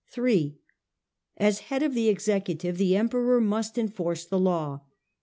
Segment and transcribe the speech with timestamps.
[0.09, 0.57] 3.
[1.37, 4.81] As the head of the executive the Emperor must enforce the law.